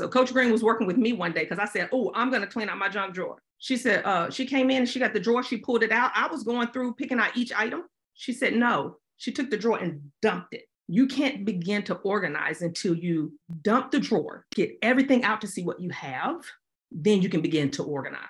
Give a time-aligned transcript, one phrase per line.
[0.00, 2.40] So Coach Green was working with me one day because I said, Oh, I'm going
[2.40, 3.36] to clean out my junk drawer.
[3.58, 6.10] She said, uh, She came in, she got the drawer, she pulled it out.
[6.14, 7.82] I was going through picking out each item.
[8.14, 10.64] She said, No, she took the drawer and dumped it.
[10.88, 15.64] You can't begin to organize until you dump the drawer, get everything out to see
[15.64, 16.46] what you have.
[16.90, 18.24] Then you can begin to organize.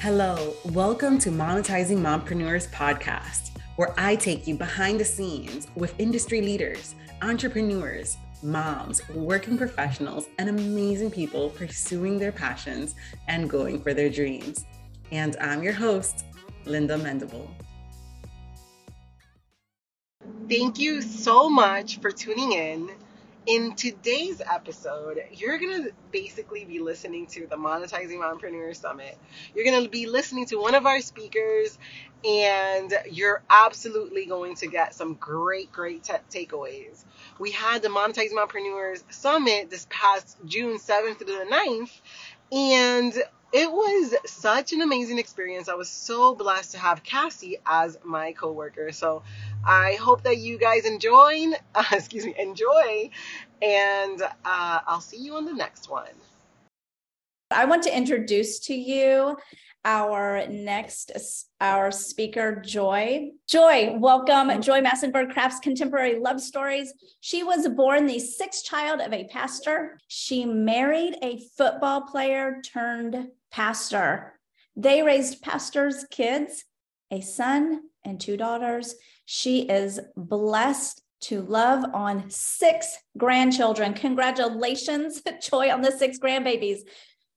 [0.00, 6.40] Hello, welcome to Monetizing Mompreneurs podcast, where I take you behind the scenes with industry
[6.40, 12.94] leaders, entrepreneurs, moms, working professionals, and amazing people pursuing their passions
[13.28, 14.64] and going for their dreams.
[15.12, 16.24] And I'm your host,
[16.64, 17.48] Linda Mendable.
[20.48, 22.90] Thank you so much for tuning in
[23.46, 29.16] in today's episode, you're going to basically be listening to the Monetizing Mompreneur Summit.
[29.54, 31.78] You're going to be listening to one of our speakers,
[32.24, 37.04] and you're absolutely going to get some great, great t- takeaways.
[37.38, 42.00] We had the Monetizing Mompreneurs Summit this past June 7th through the 9th,
[42.50, 43.14] and
[43.52, 45.68] it was such an amazing experience.
[45.68, 48.90] I was so blessed to have Cassie as my coworker.
[48.90, 49.22] So
[49.64, 53.10] I hope that you guys enjoy, uh, excuse me, enjoy,
[53.62, 56.08] and uh, I'll see you on the next one.
[57.50, 59.36] I want to introduce to you
[59.84, 61.12] our next
[61.60, 63.30] our speaker joy.
[63.46, 64.60] Joy welcome.
[64.60, 66.92] Joy Massenburge crafts contemporary love stories.
[67.20, 70.00] She was born the sixth child of a pastor.
[70.08, 74.40] She married a football player turned pastor.
[74.74, 76.64] They raised pastors kids
[77.12, 78.96] a son and two daughters
[79.26, 83.92] she is blessed to love on six grandchildren.
[83.94, 86.80] Congratulations, Joy, on the six grandbabies.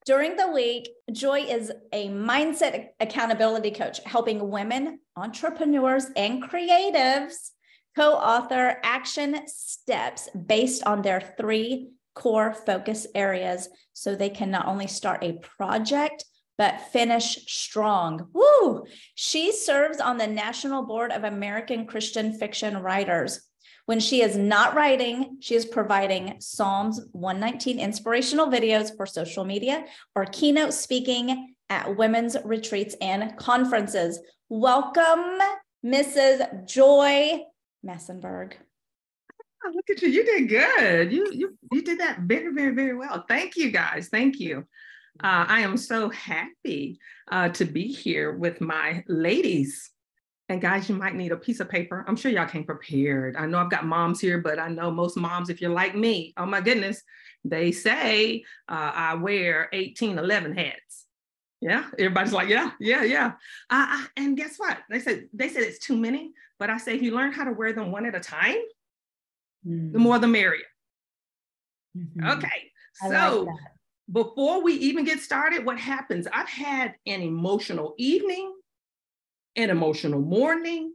[0.05, 7.49] During the week, Joy is a mindset accountability coach, helping women, entrepreneurs, and creatives
[7.95, 14.67] co author action steps based on their three core focus areas so they can not
[14.67, 16.25] only start a project,
[16.59, 18.27] but finish strong.
[18.33, 18.83] Woo!
[19.15, 23.39] She serves on the National Board of American Christian Fiction Writers.
[23.85, 29.85] When she is not writing, she is providing Psalms 119 inspirational videos for social media
[30.15, 34.19] or keynote speaking at women's retreats and conferences.
[34.49, 35.39] Welcome,
[35.83, 36.67] Mrs.
[36.67, 37.39] Joy
[37.87, 38.55] Massenburge.
[39.65, 40.09] Oh, look at you.
[40.09, 41.13] You did good.
[41.13, 43.23] You, you, you did that very, very, very well.
[43.29, 44.09] Thank you, guys.
[44.09, 44.65] Thank you.
[45.21, 46.99] Uh, I am so happy
[47.29, 49.91] uh, to be here with my ladies.
[50.47, 52.05] And guys, you might need a piece of paper.
[52.07, 53.35] I'm sure y'all came prepared.
[53.35, 56.33] I know I've got moms here, but I know most moms, if you're like me,
[56.37, 57.03] oh my goodness,
[57.43, 61.05] they say uh, I wear 18, 11 hats.
[61.61, 63.33] Yeah, everybody's like, yeah, yeah, yeah.
[63.69, 64.77] Uh, and guess what?
[64.89, 67.51] They said they said it's too many, but I say if you learn how to
[67.51, 68.55] wear them one at a time,
[69.67, 69.91] mm.
[69.91, 70.63] the more the merrier.
[71.97, 72.29] Mm-hmm.
[72.29, 72.71] Okay,
[73.09, 73.55] so like
[74.11, 76.27] before we even get started, what happens?
[76.31, 78.53] I've had an emotional evening,
[79.55, 80.93] an emotional morning.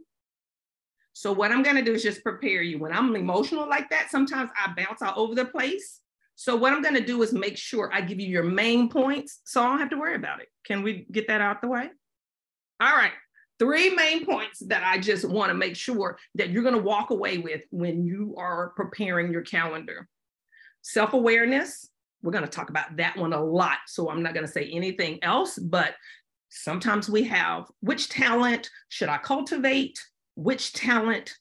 [1.13, 2.79] So, what I'm going to do is just prepare you.
[2.79, 6.01] When I'm emotional like that, sometimes I bounce all over the place.
[6.35, 9.41] So, what I'm going to do is make sure I give you your main points
[9.45, 10.49] so I don't have to worry about it.
[10.67, 11.89] Can we get that out the way?
[12.81, 13.13] All right.
[13.61, 17.11] Three main points that I just want to make sure that you're going to walk
[17.11, 20.09] away with when you are preparing your calendar
[20.83, 21.89] self awareness,
[22.25, 23.79] we're going to talk about that one a lot.
[23.87, 25.95] So I'm not going to say anything else, but
[26.49, 30.01] sometimes we have which talent should I cultivate?
[30.35, 31.35] Which talent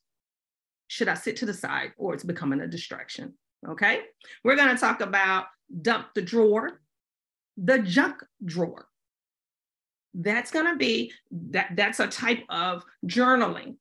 [0.89, 3.33] should I sit to the side or it's becoming a distraction?
[3.67, 4.01] Okay.
[4.43, 5.45] We're going to talk about
[5.81, 6.81] dump the drawer,
[7.55, 8.85] the junk drawer.
[10.13, 13.77] That's going to be that that's a type of journaling.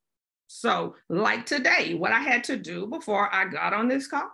[0.47, 4.31] So, like today, what I had to do before I got on this call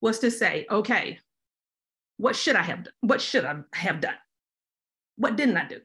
[0.00, 1.18] was to say, okay,
[2.18, 2.92] what should I have done?
[3.00, 4.14] What should I have done?
[5.16, 5.80] What didn't I do?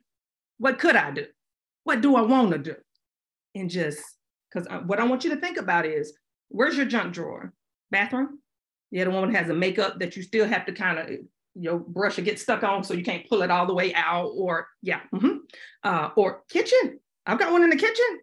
[0.57, 1.25] What could I do?
[1.85, 2.75] What do I want to do?
[3.55, 4.01] And just
[4.51, 6.13] because what I want you to think about is
[6.49, 7.53] where's your junk drawer?
[7.91, 8.39] Bathroom?
[8.91, 11.09] Yeah, the that has a makeup that you still have to kind of
[11.55, 14.31] your brush or get stuck on so you can't pull it all the way out.
[14.35, 15.37] Or yeah, mm-hmm.
[15.83, 16.99] uh, or kitchen.
[17.25, 18.19] I've got one in the kitchen.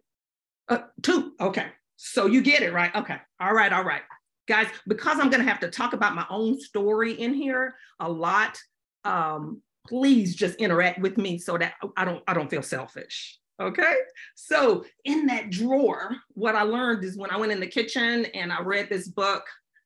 [0.69, 1.33] Uh, two.
[1.39, 1.67] Okay.
[1.97, 2.93] So you get it, right?
[2.95, 3.17] Okay.
[3.39, 3.71] All right.
[3.71, 4.01] All right
[4.47, 8.09] guys, because I'm going to have to talk about my own story in here a
[8.09, 8.57] lot,
[9.05, 13.37] um, please just interact with me so that I don't I don't feel selfish.
[13.59, 13.95] Okay.
[14.35, 18.51] So in that drawer, what I learned is when I went in the kitchen and
[18.51, 19.43] I read this book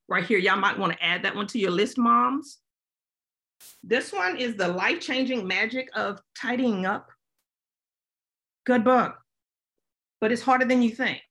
[0.08, 2.60] right here, y'all might want to add that one to your list, moms.
[3.84, 7.10] This one is the life-changing magic of tidying up.
[8.66, 9.16] Good book,
[10.22, 11.22] but it's harder than you think.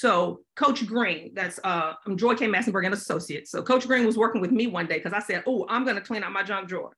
[0.00, 2.48] So Coach Green, that's uh, I'm Joy K.
[2.48, 3.50] Massenburge and Associates.
[3.52, 5.94] So Coach Green was working with me one day because I said, "Oh, I'm going
[5.96, 6.90] to clean out my junk drawer."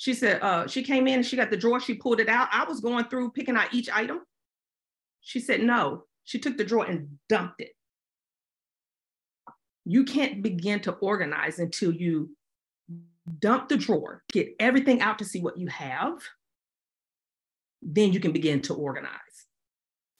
[0.00, 2.48] She said, uh, she came in and she got the drawer, she pulled it out.
[2.50, 4.20] I was going through picking out each item.
[5.20, 6.04] She said, no.
[6.24, 7.72] She took the drawer and dumped it.
[9.84, 12.34] You can't begin to organize until you
[13.40, 16.14] dump the drawer, get everything out to see what you have.
[17.82, 19.10] Then you can begin to organize.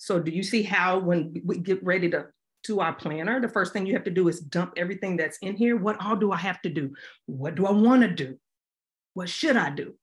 [0.00, 2.28] So, do you see how when we get ready to
[2.64, 5.56] to our planner, the first thing you have to do is dump everything that's in
[5.56, 5.76] here.
[5.76, 6.94] What all do I have to do?
[7.26, 8.38] What do I want to do?
[9.12, 9.94] What should I do?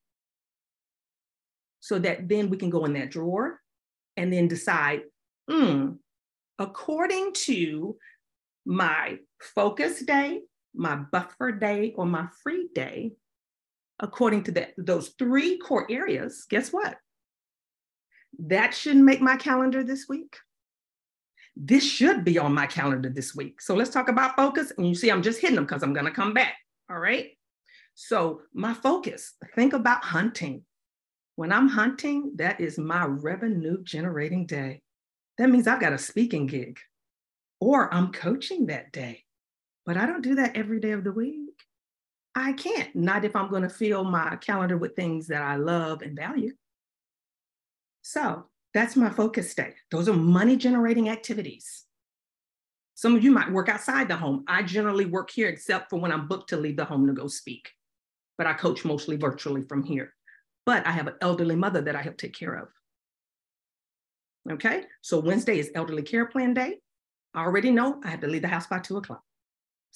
[1.79, 3.59] So that then we can go in that drawer
[4.17, 5.01] and then decide,
[5.49, 5.94] hmm,
[6.59, 7.97] according to
[8.65, 9.17] my
[9.55, 10.41] focus day,
[10.75, 13.13] my buffer day, or my free day,
[13.99, 16.97] according to those three core areas, guess what?
[18.39, 20.37] That shouldn't make my calendar this week.
[21.55, 23.61] This should be on my calendar this week.
[23.61, 24.71] So let's talk about focus.
[24.77, 26.53] And you see, I'm just hitting them because I'm going to come back.
[26.89, 27.31] All right.
[27.95, 30.63] So, my focus, think about hunting.
[31.35, 34.81] When I'm hunting, that is my revenue generating day.
[35.39, 36.79] That means I've got a speaking gig
[37.59, 39.23] or I'm coaching that day.
[39.85, 41.49] But I don't do that every day of the week.
[42.35, 46.03] I can't, not if I'm going to fill my calendar with things that I love
[46.03, 46.53] and value.
[48.07, 49.74] So that's my focus day.
[49.92, 51.83] Those are money generating activities.
[52.95, 54.45] Some of you might work outside the home.
[54.48, 57.27] I generally work here, except for when I'm booked to leave the home to go
[57.27, 57.68] speak.
[58.38, 60.13] But I coach mostly virtually from here.
[60.65, 62.69] But I have an elderly mother that I help take care of.
[64.54, 66.77] Okay, so Wednesday is elderly care plan day.
[67.33, 69.24] I already know I have to leave the house by two o'clock,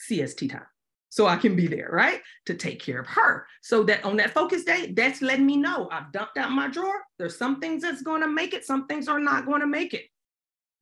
[0.06, 0.68] CST time.
[1.12, 2.22] So I can be there, right?
[2.46, 3.46] To take care of her.
[3.62, 7.02] So that on that focus day, that's letting me know I've dumped out my drawer.
[7.20, 9.94] There's some things that's going to make it, some things are not going to make
[9.94, 10.06] it.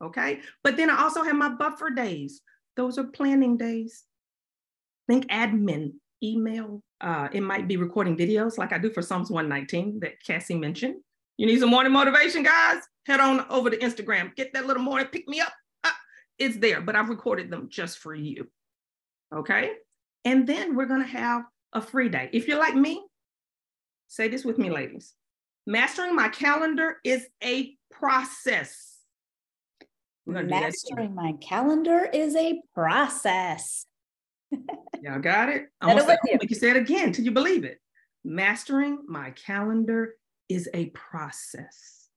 [0.03, 0.41] Okay.
[0.63, 2.41] But then I also have my buffer days.
[2.77, 4.03] Those are planning days.
[5.07, 5.93] Think admin,
[6.23, 6.83] email.
[7.01, 10.97] Uh, it might be recording videos like I do for Psalms 119 that Cassie mentioned.
[11.37, 12.83] You need some morning motivation, guys?
[13.07, 14.35] Head on over to Instagram.
[14.35, 15.53] Get that little morning, pick me up.
[15.83, 15.89] Uh,
[16.37, 18.47] it's there, but I've recorded them just for you.
[19.33, 19.71] Okay.
[20.25, 21.43] And then we're going to have
[21.73, 22.29] a free day.
[22.33, 23.03] If you're like me,
[24.07, 25.13] say this with me, ladies.
[25.65, 28.97] Mastering my calendar is a process.
[30.25, 33.85] Mastering my calendar is a process.
[35.01, 35.67] Y'all got it?
[35.81, 37.79] I'm make you say it again till you believe it.
[38.23, 40.15] Mastering my calendar
[40.49, 42.07] is a process.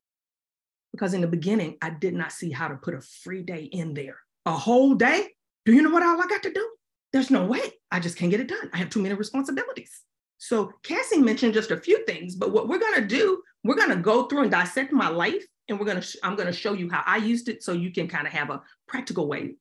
[0.93, 3.95] Because in the beginning, I did not see how to put a free day in
[3.95, 4.19] there.
[4.47, 5.29] A whole day?
[5.65, 6.69] Do you know what all I got to do?
[7.13, 7.61] There's no way.
[7.91, 8.71] I just can't get it done.
[8.73, 10.03] I have too many responsibilities.
[10.39, 13.91] So Cassie mentioned just a few things, but what we're going to do, we're going
[13.91, 16.91] to go through and dissect my life and we're sh- I'm going to show you
[16.91, 19.55] how I used it so you can kind of have a practical way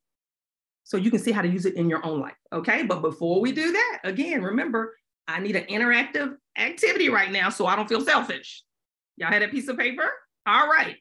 [0.83, 2.35] so you can see how to use it in your own life.
[2.51, 2.83] Okay.
[2.83, 7.65] But before we do that, again, remember, I need an interactive activity right now so
[7.65, 8.63] I don't feel selfish.
[9.17, 10.09] Y'all had a piece of paper?
[10.45, 10.97] All right.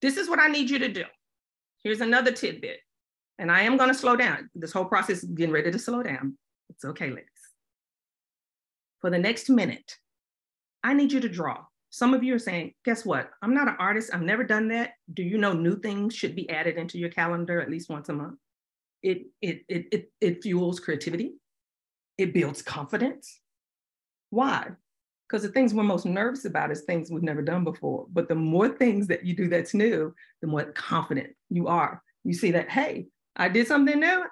[0.00, 1.04] This is what I need you to do.
[1.82, 2.80] Here's another tidbit.
[3.42, 4.48] And I am going to slow down.
[4.54, 6.38] This whole process is getting ready to slow down.
[6.70, 7.26] It's okay, ladies.
[9.00, 9.96] For the next minute,
[10.84, 11.64] I need you to draw.
[11.90, 13.30] Some of you are saying, guess what?
[13.42, 14.10] I'm not an artist.
[14.14, 14.92] I've never done that.
[15.12, 18.12] Do you know new things should be added into your calendar at least once a
[18.12, 18.38] month?
[19.02, 21.32] It, it, it, it, it fuels creativity.
[22.18, 23.40] It builds confidence.
[24.30, 24.68] Why?
[25.28, 28.06] Because the things we're most nervous about is things we've never done before.
[28.12, 32.04] But the more things that you do that's new, the more confident you are.
[32.22, 34.24] You see that, hey, I did something new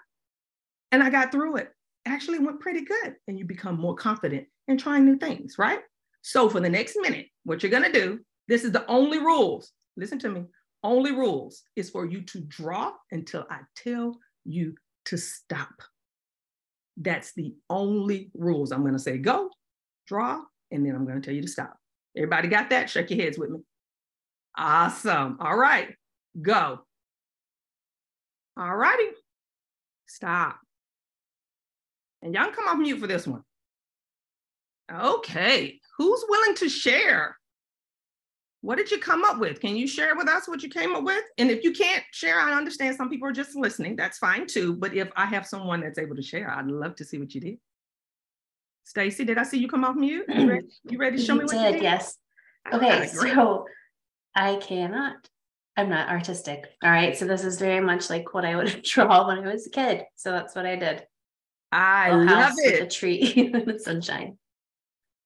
[0.92, 1.70] and I got through it.
[2.06, 3.14] Actually went pretty good.
[3.28, 5.80] And you become more confident in trying new things, right?
[6.22, 9.72] So for the next minute, what you're gonna do, this is the only rules.
[9.96, 10.44] Listen to me.
[10.82, 14.74] Only rules is for you to draw until I tell you
[15.06, 15.82] to stop.
[16.96, 18.72] That's the only rules.
[18.72, 19.50] I'm gonna say go,
[20.06, 21.76] draw, and then I'm gonna tell you to stop.
[22.16, 22.90] Everybody got that?
[22.90, 23.60] Shake your heads with me.
[24.56, 25.38] Awesome.
[25.40, 25.94] All right,
[26.40, 26.80] go.
[28.56, 29.08] All righty.
[30.06, 30.58] Stop.
[32.22, 33.42] And y'all come off mute for this one.
[34.92, 35.80] Okay.
[35.96, 37.36] Who's willing to share?
[38.62, 39.60] What did you come up with?
[39.60, 41.24] Can you share with us what you came up with?
[41.38, 43.96] And if you can't share, I understand some people are just listening.
[43.96, 44.74] That's fine too.
[44.74, 47.40] But if I have someone that's able to share, I'd love to see what you
[47.40, 47.58] did.
[48.84, 50.26] Stacy, did I see you come off mute?
[50.28, 51.82] You ready, you ready to show you me what did, you did?
[51.82, 52.18] Yes.
[52.72, 53.66] Okay, so
[54.34, 55.16] I cannot
[55.76, 56.66] I'm not artistic.
[56.82, 57.16] All right.
[57.16, 60.04] So this is very much like what I would draw when I was a kid.
[60.16, 61.04] So that's what I did.
[61.72, 62.82] I love it.
[62.82, 64.36] a tree in the sunshine.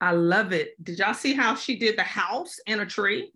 [0.01, 0.83] I love it.
[0.83, 3.33] Did y'all see how she did the house and a tree?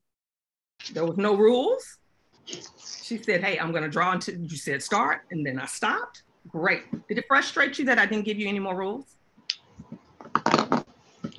[0.93, 1.99] There was no rules.
[2.47, 5.23] She said, Hey, I'm going to draw until you said start.
[5.31, 6.25] And then I stopped.
[6.47, 6.83] Great.
[7.09, 9.18] Did it frustrate you that I didn't give you any more rules?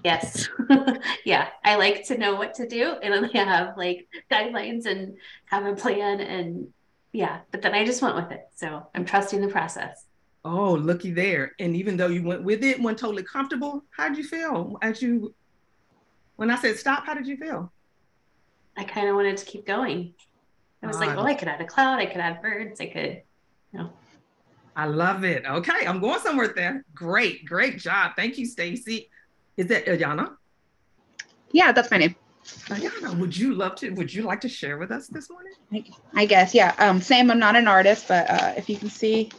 [0.04, 0.48] Yes.
[1.26, 1.50] yeah.
[1.64, 5.76] I like to know what to do and I have like guidelines and have a
[5.76, 6.68] plan and
[7.12, 8.48] yeah, but then I just went with it.
[8.56, 10.06] So I'm trusting the process.
[10.46, 11.54] Oh, looky there.
[11.60, 15.34] And even though you went with it, went totally comfortable, how'd you feel as you
[16.38, 17.72] when I said stop, how did you feel?
[18.78, 20.14] I kind of wanted to keep going.
[20.82, 21.16] I was like, ah.
[21.18, 23.22] well, I could add a cloud, I could add birds, I could,
[23.74, 23.90] you know.
[24.76, 25.44] I love it.
[25.46, 26.86] Okay, I'm going somewhere there.
[26.96, 28.14] Great, great job.
[28.16, 29.10] Thank you, Stacy.
[29.60, 30.38] Is that Ayana?
[31.52, 32.16] Yeah, that's my name.
[32.68, 33.90] Ayana, would you love to?
[33.90, 35.52] Would you like to share with us this morning?
[36.16, 36.74] I, guess, yeah.
[36.78, 37.30] Um, same.
[37.30, 39.30] I'm not an artist, but uh, if you can see,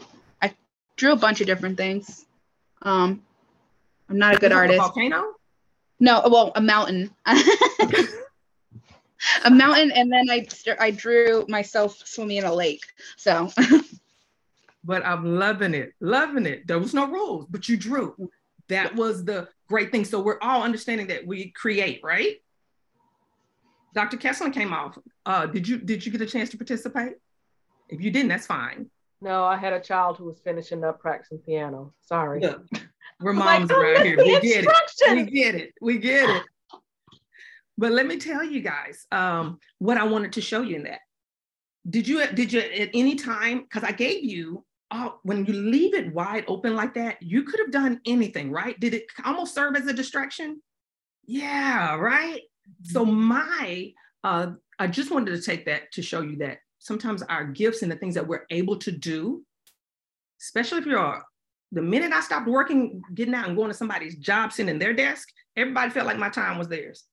[0.42, 0.52] I
[0.96, 2.26] drew a bunch of different things.
[2.82, 3.22] Um,
[4.10, 4.78] I'm not a good artist.
[4.78, 5.32] A volcano?
[6.00, 7.10] No, well, a mountain.
[7.26, 7.40] a
[9.50, 10.46] mountain, and then I
[10.78, 12.84] I drew myself swimming in a lake.
[13.16, 13.50] So.
[14.84, 16.66] but I'm loving it, loving it.
[16.66, 18.30] There was no rules, but you drew.
[18.70, 20.04] That was the great thing.
[20.04, 22.36] So we're all understanding that we create, right?
[23.94, 24.16] Dr.
[24.16, 24.96] Kessler came off.
[25.26, 27.14] Uh, did you did you get a chance to participate?
[27.88, 28.88] If you didn't, that's fine.
[29.20, 31.92] No, I had a child who was finishing up practicing piano.
[32.00, 32.40] Sorry.
[32.40, 32.66] Look,
[33.20, 34.16] we're moms like, around here.
[34.16, 34.70] We get it.
[35.10, 35.74] We get it.
[35.80, 36.42] We get it.
[37.76, 41.00] But let me tell you guys um, what I wanted to show you in that.
[41.88, 43.62] Did you did you at any time?
[43.62, 47.61] Because I gave you oh, when you leave it wide open like that, you could
[47.61, 48.78] have done anything, right?
[48.80, 50.61] Did it almost serve as a distraction?
[51.26, 52.40] Yeah, right.
[52.85, 53.23] So mm-hmm.
[53.23, 53.92] my
[54.25, 57.90] uh, I just wanted to take that to show you that sometimes our gifts and
[57.90, 59.44] the things that we're able to do,
[60.40, 61.23] especially if you're
[61.73, 64.92] the minute I stopped working, getting out and going to somebody's job, sitting in their
[64.92, 67.04] desk, everybody felt like my time was theirs.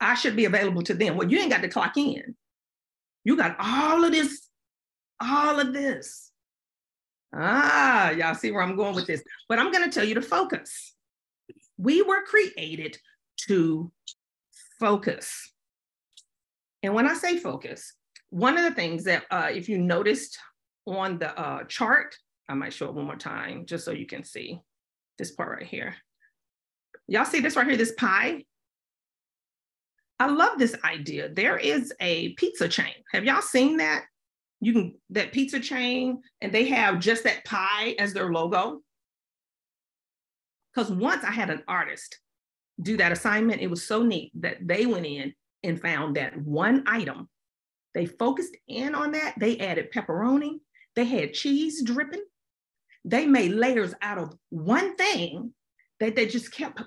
[0.00, 1.16] I should be available to them.
[1.16, 2.34] Well, you ain't got to clock in.
[3.24, 4.48] You got all of this,
[5.20, 6.27] all of this.
[7.34, 9.22] Ah, y'all see where I'm going with this.
[9.48, 10.94] But I'm going to tell you to focus.
[11.76, 12.96] We were created
[13.46, 13.92] to
[14.80, 15.52] focus.
[16.82, 17.94] And when I say focus,
[18.30, 20.38] one of the things that, uh, if you noticed
[20.86, 22.16] on the uh, chart,
[22.48, 24.60] I might show it one more time just so you can see
[25.18, 25.96] this part right here.
[27.06, 28.44] Y'all see this right here, this pie?
[30.20, 31.28] I love this idea.
[31.28, 32.94] There is a pizza chain.
[33.12, 34.04] Have y'all seen that?
[34.60, 38.80] You can, that pizza chain, and they have just that pie as their logo.
[40.74, 42.18] Because once I had an artist
[42.80, 46.84] do that assignment, it was so neat that they went in and found that one
[46.86, 47.28] item.
[47.94, 49.34] They focused in on that.
[49.38, 50.58] They added pepperoni.
[50.94, 52.24] They had cheese dripping.
[53.04, 55.52] They made layers out of one thing
[56.00, 56.82] that they just kept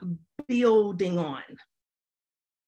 [0.47, 1.41] building on.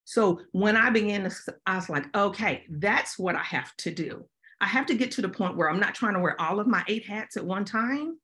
[0.06, 1.32] So when I began to,
[1.66, 4.26] I was like, okay, that's what I have to do.
[4.64, 6.68] I have to get to the point where I'm not trying to wear all of
[6.68, 8.18] my eight hats at one time,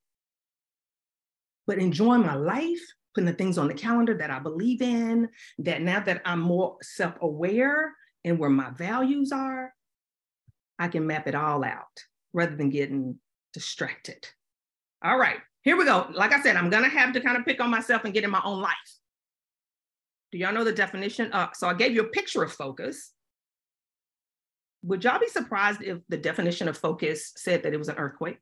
[1.67, 2.79] but enjoying my life,
[3.13, 5.27] putting the things on the calendar that I believe in,
[5.57, 7.93] that now that I'm more self aware
[8.23, 9.73] and where my values are,
[10.79, 13.19] I can map it all out rather than getting
[13.53, 14.25] distracted.
[15.03, 16.07] All right, here we go.
[16.13, 18.31] Like I said, I'm gonna have to kind of pick on myself and get in
[18.31, 18.73] my own life.
[20.31, 21.33] Do y'all know the definition?
[21.33, 23.11] Uh, so I gave you a picture of focus.
[24.83, 28.37] Would y'all be surprised if the definition of focus said that it was an earthquake?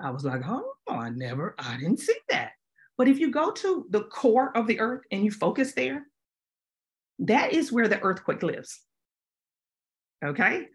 [0.00, 2.52] I was like, oh, I never, I didn't see that.
[2.98, 6.06] But if you go to the core of the earth and you focus there,
[7.20, 8.80] that is where the earthquake lives.
[10.24, 10.66] Okay?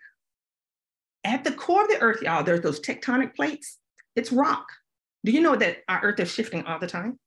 [1.24, 3.78] At the core of the earth, y'all, there's those tectonic plates.
[4.16, 4.68] It's rock.
[5.26, 7.20] Do you know that our earth is shifting all the time?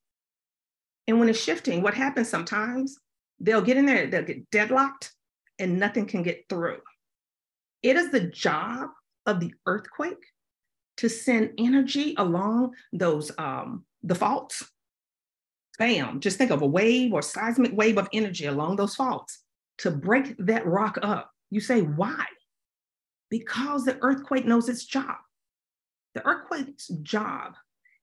[1.06, 2.98] And when it's shifting, what happens sometimes
[3.40, 5.12] They'll get in there, they'll get deadlocked,
[5.58, 6.78] and nothing can get through.
[7.82, 8.90] It is the job
[9.26, 10.24] of the earthquake
[10.98, 14.70] to send energy along those um, the faults.
[15.78, 19.38] Bam, just think of a wave or seismic wave of energy along those faults
[19.78, 21.30] to break that rock up.
[21.50, 22.26] You say, why?
[23.30, 25.16] Because the earthquake knows its job.
[26.14, 27.54] The earthquake's job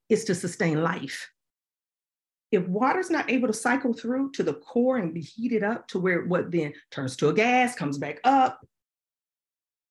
[0.10, 1.30] is to sustain life.
[2.52, 6.00] If water's not able to cycle through to the core and be heated up to
[6.00, 8.66] where what then turns to a gas, comes back up,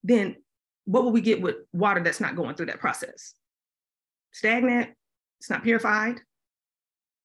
[0.07, 0.37] then
[0.85, 3.35] what will we get with water that's not going through that process?
[4.33, 4.91] Stagnant,
[5.41, 6.21] it's not purified.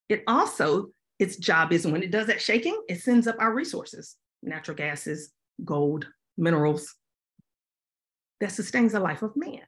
[0.10, 0.88] It also,
[1.20, 5.32] its job is when it does that shaking, it sends up our resources, natural gases,
[5.64, 6.08] gold,
[6.38, 6.96] minerals,
[8.40, 9.62] that sustains the life of man.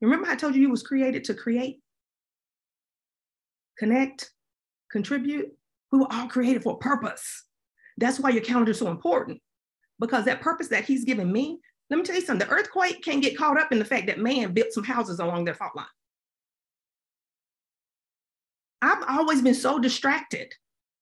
[0.00, 1.80] Remember, I told you you was created to create,
[3.78, 4.30] connect,
[4.90, 5.52] contribute.
[5.92, 7.44] We were all created for a purpose.
[7.96, 9.40] That's why your calendar is so important
[10.00, 12.46] because that purpose that he's given me, Let me tell you something.
[12.46, 15.44] The earthquake can get caught up in the fact that man built some houses along
[15.44, 15.86] their fault line.
[18.82, 20.52] I've always been so distracted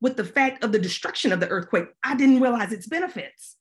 [0.04, 3.56] with the fact of the destruction of the earthquake, I didn't realize its benefits.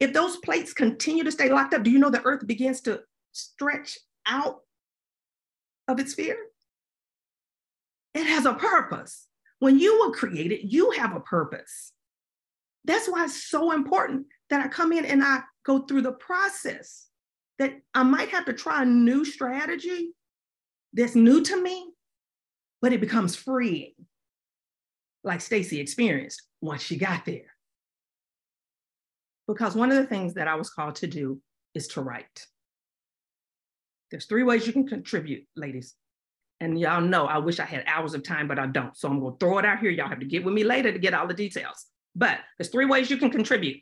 [0.00, 3.02] If those plates continue to stay locked up, do you know the earth begins to
[3.30, 4.62] stretch out
[5.86, 6.36] of its sphere?
[8.14, 9.28] It has a purpose.
[9.60, 11.92] When you were created, you have a purpose.
[12.84, 17.08] That's why it's so important that I come in and I go through the process
[17.58, 20.12] that I might have to try a new strategy
[20.92, 21.92] that's new to me,
[22.80, 23.92] but it becomes freeing,
[25.24, 27.54] like Stacy experienced once she got there.
[29.46, 31.40] Because one of the things that I was called to do
[31.74, 32.46] is to write.
[34.10, 35.94] There's three ways you can contribute, ladies.
[36.60, 38.96] And y'all know I wish I had hours of time, but I don't.
[38.96, 39.90] So I'm to throw it out here.
[39.90, 41.86] Y'all have to get with me later to get all the details.
[42.14, 43.78] But there's three ways you can contribute.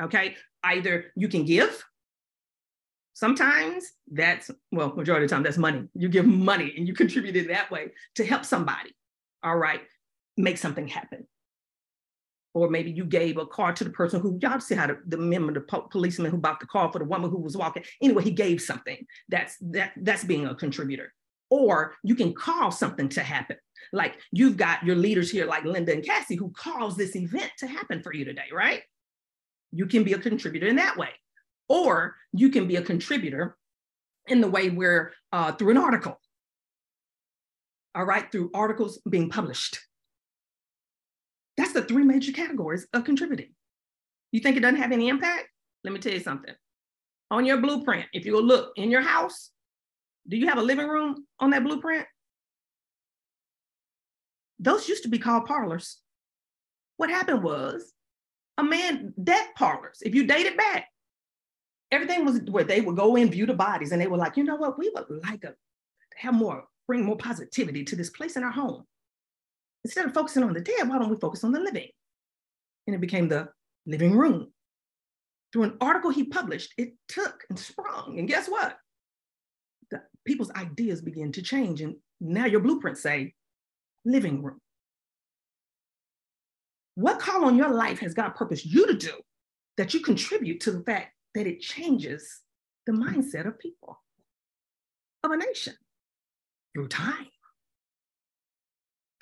[0.00, 0.36] Okay.
[0.62, 1.84] Either you can give.
[3.14, 5.84] Sometimes that's, well, majority of the time, that's money.
[5.94, 8.94] You give money and you contribute it that way to help somebody.
[9.42, 9.82] All right.
[10.36, 11.26] Make something happen.
[12.52, 15.18] Or maybe you gave a car to the person who, y'all see how the, the
[15.18, 17.84] member, the po- policeman who bought the car for the woman who was walking.
[18.02, 19.06] Anyway, he gave something.
[19.28, 21.12] That's that that's being a contributor.
[21.48, 23.56] Or you can call something to happen.
[23.92, 27.66] Like you've got your leaders here, like Linda and Cassie, who caused this event to
[27.66, 28.82] happen for you today, right?
[29.72, 31.10] You can be a contributor in that way.
[31.68, 33.56] Or you can be a contributor
[34.26, 36.20] in the way where uh, through an article,
[37.94, 39.78] all right, through articles being published.
[41.56, 43.54] That's the three major categories of contributing.
[44.32, 45.48] You think it doesn't have any impact?
[45.84, 46.54] Let me tell you something.
[47.30, 49.50] On your blueprint, if you go look in your house,
[50.28, 52.06] do you have a living room on that blueprint?
[54.58, 55.98] Those used to be called parlors.
[56.96, 57.92] What happened was
[58.60, 60.02] a man death parlors.
[60.02, 60.86] If you dated back,
[61.90, 64.44] everything was where they would go in, view the bodies, and they were like, you
[64.44, 65.54] know what, we would like to
[66.16, 68.84] have more, bring more positivity to this place in our home.
[69.84, 71.88] Instead of focusing on the dead, why don't we focus on the living?
[72.86, 73.48] And it became the
[73.86, 74.52] living room.
[75.52, 78.18] Through an article he published, it took and sprung.
[78.18, 78.76] And guess what?
[79.90, 81.80] The people's ideas begin to change.
[81.80, 83.34] And now your blueprints say
[84.04, 84.60] living room.
[87.00, 89.12] What call on your life has God purposed you to do
[89.78, 92.40] that you contribute to the fact that it changes
[92.84, 93.98] the mindset of people,
[95.24, 95.72] of a nation
[96.74, 97.26] through time?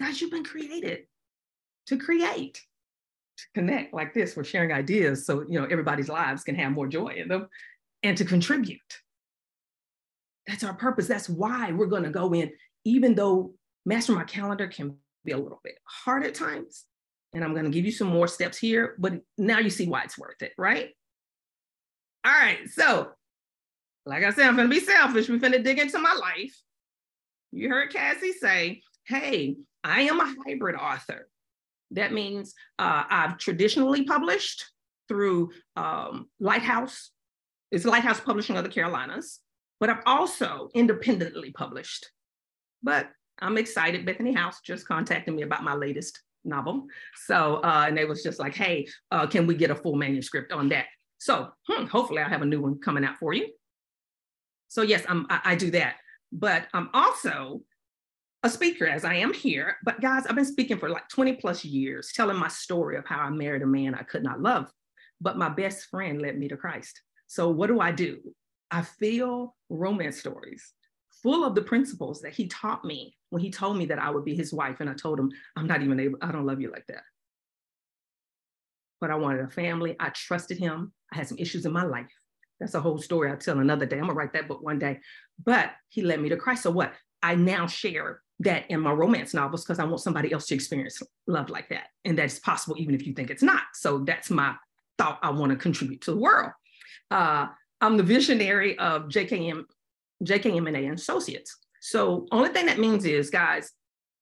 [0.01, 1.03] Guys, you've been created
[1.87, 2.55] to create,
[3.37, 4.37] to connect like this.
[4.37, 7.47] We're sharing ideas so you know everybody's lives can have more joy in them
[8.03, 8.81] and to contribute.
[10.49, 11.07] That's our purpose.
[11.07, 12.51] That's why we're going to go in,
[12.85, 13.55] even though
[13.87, 16.88] Master My Calendar can be a little bit hard at times.
[17.35, 20.03] And I'm going to give you some more steps here, but now you see why
[20.03, 20.91] it's worth it, right?
[22.25, 22.69] All right.
[22.71, 23.11] So,
[24.07, 25.29] like I said, I'm going to be selfish.
[25.29, 26.59] We're going to dig into my life.
[27.53, 31.29] You heard Cassie say, hey, I am a hybrid author.
[31.93, 34.65] That means uh, I've traditionally published
[35.09, 37.11] through um, Lighthouse.
[37.71, 39.41] It's Lighthouse Publishing of the Carolinas,
[39.81, 42.07] but I've also independently published.
[42.83, 43.11] But
[43.41, 44.05] I'm excited.
[44.07, 46.87] Bethany House just contacted me about my latest novel.
[47.27, 50.53] So, uh, and they was just like, hey, uh, can we get a full manuscript
[50.53, 50.87] on that?
[51.19, 53.49] So hmm, hopefully I'll have a new one coming out for you.
[54.69, 55.97] So yes, I'm, I, I do that.
[56.33, 57.63] But I'm also
[58.43, 59.77] a speaker as I am here.
[59.85, 63.19] But guys, I've been speaking for like 20 plus years, telling my story of how
[63.19, 64.71] I married a man I could not love,
[65.21, 67.01] but my best friend led me to Christ.
[67.27, 68.21] So what do I do?
[68.71, 70.73] I feel romance stories
[71.23, 74.25] full of the principles that he taught me when he told me that I would
[74.25, 74.77] be his wife.
[74.81, 77.03] And I told him, I'm not even able, I don't love you like that.
[79.01, 79.97] But I wanted a family.
[80.01, 80.93] I trusted him.
[81.13, 82.11] I had some issues in my life.
[82.61, 83.97] That's a whole story I'll tell another day.
[83.97, 84.99] I'm gonna write that book one day.
[85.45, 86.65] But he led me to Christ.
[86.65, 86.93] So what?
[87.23, 91.03] I now share that in my romance novels because I want somebody else to experience
[91.27, 91.89] love like that.
[92.05, 93.63] And that's possible even if you think it's not.
[93.75, 94.55] So that's my
[94.97, 96.51] thought I want to contribute to the world.
[97.11, 97.47] Uh,
[97.81, 99.65] I'm the visionary of JKM,
[100.25, 101.57] JKM and A Associates.
[101.81, 103.73] So only thing that means is, guys,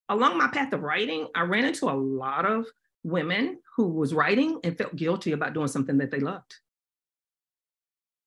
[0.09, 2.65] along my path of writing, I ran into a lot of
[3.03, 6.55] women who was writing and felt guilty about doing something that they loved.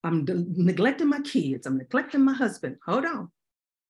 [0.02, 1.66] I'm de- neglecting my kids.
[1.66, 2.76] I'm neglecting my husband.
[2.86, 3.30] Hold on.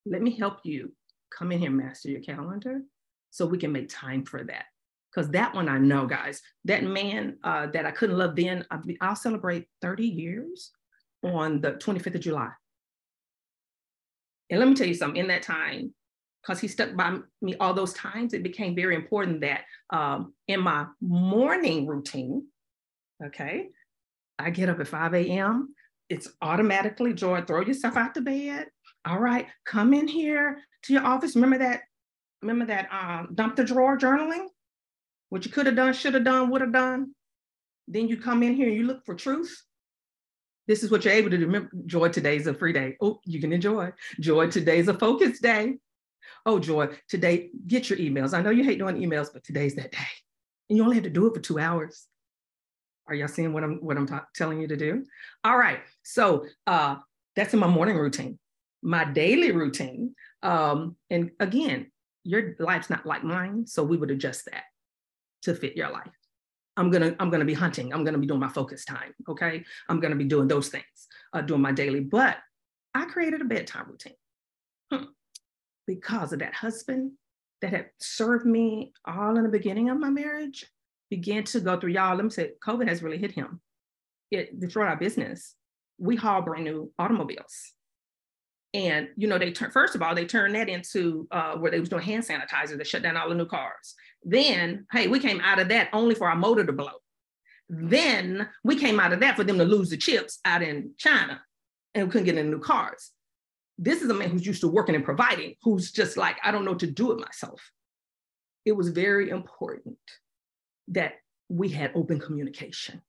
[0.07, 0.93] Let me help you
[1.37, 2.83] come in here, master your calendar
[3.31, 4.65] so we can make time for that.
[5.13, 8.65] Because that one I know, guys, that man uh, that I couldn't love then,
[9.01, 10.71] I'll, celebrate 30 years
[11.25, 12.51] on the 25th of July.
[14.51, 15.95] And let me tell you something, in that time,
[16.43, 20.61] because he stuck by me all those times, it became very important that um, in
[20.61, 22.47] my morning routine,
[23.25, 23.69] okay,
[24.39, 25.75] I get up at 5 a.m.,
[26.09, 27.43] it's automatically joy.
[27.43, 28.67] Throw yourself out the bed.
[29.05, 31.37] All right, come in here to your office.
[31.37, 31.83] Remember that,
[32.43, 34.47] remember that um, dump the drawer journaling?
[35.29, 37.15] What you could have done, should have done, would have done.
[37.87, 39.63] Then you come in here and you look for truth.
[40.71, 41.47] This is what you're able to do.
[41.47, 42.97] Remember, joy today's a free day.
[43.01, 43.91] Oh, you can enjoy.
[44.21, 45.79] Joy today's a focus day.
[46.47, 48.35] Oh, joy, today, get your emails.
[48.35, 49.99] I know you hate doing emails, but today's that day.
[50.69, 52.07] And you only have to do it for two hours.
[53.09, 55.05] Are y'all seeing what I'm what I'm telling you to do?
[55.43, 55.81] All right.
[56.05, 56.99] So uh,
[57.35, 58.39] that's in my morning routine.
[58.81, 60.15] My daily routine.
[60.45, 61.91] Um, and again,
[62.23, 64.63] your life's not like mine, so we would adjust that
[65.43, 66.20] to fit your life.
[66.81, 67.93] I'm gonna I'm gonna be hunting.
[67.93, 69.13] I'm gonna be doing my focus time.
[69.29, 72.01] Okay, I'm gonna be doing those things, uh, doing my daily.
[72.01, 72.39] But
[72.95, 74.15] I created a bedtime routine
[74.91, 75.05] hmm.
[75.87, 77.13] because of that husband
[77.61, 80.65] that had served me all in the beginning of my marriage
[81.11, 82.15] began to go through y'all.
[82.17, 83.61] Let me say, COVID has really hit him.
[84.31, 85.57] It destroyed our business.
[85.99, 87.75] We haul brand new automobiles.
[88.73, 91.81] And you know, they turn first of all, they turned that into uh, where they
[91.81, 92.79] was doing hand sanitizer.
[92.79, 93.95] They shut down all the new cars.
[94.23, 96.93] Then, hey, we came out of that only for our motor to blow.
[97.69, 101.41] Then we came out of that for them to lose the chips out in China,
[101.95, 103.13] and we couldn't get any new cars.
[103.79, 106.65] This is a man who's used to working and providing, who's just like, I don't
[106.65, 107.71] know to do it myself.
[108.67, 109.99] It was very important
[110.89, 111.15] that
[111.49, 113.01] we had open communication.